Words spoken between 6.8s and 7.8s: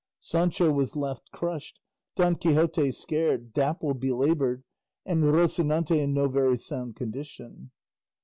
condition.